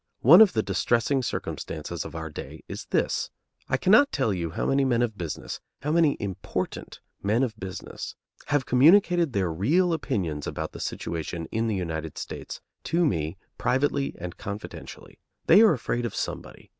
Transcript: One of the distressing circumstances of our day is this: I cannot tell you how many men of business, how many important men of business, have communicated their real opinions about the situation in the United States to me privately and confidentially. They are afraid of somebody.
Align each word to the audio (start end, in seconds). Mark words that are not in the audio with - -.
One 0.21 0.41
of 0.41 0.53
the 0.53 0.63
distressing 0.63 1.21
circumstances 1.21 2.03
of 2.05 2.15
our 2.15 2.31
day 2.31 2.63
is 2.67 2.85
this: 2.89 3.29
I 3.69 3.77
cannot 3.77 4.11
tell 4.11 4.33
you 4.33 4.49
how 4.49 4.65
many 4.65 4.83
men 4.83 5.03
of 5.03 5.15
business, 5.15 5.59
how 5.83 5.91
many 5.91 6.17
important 6.19 7.01
men 7.21 7.43
of 7.43 7.55
business, 7.59 8.15
have 8.47 8.65
communicated 8.65 9.33
their 9.33 9.53
real 9.53 9.93
opinions 9.93 10.47
about 10.47 10.71
the 10.71 10.79
situation 10.79 11.45
in 11.51 11.67
the 11.67 11.75
United 11.75 12.17
States 12.17 12.61
to 12.85 13.05
me 13.05 13.37
privately 13.59 14.15
and 14.17 14.37
confidentially. 14.37 15.19
They 15.45 15.61
are 15.61 15.73
afraid 15.73 16.03
of 16.07 16.15
somebody. 16.15 16.67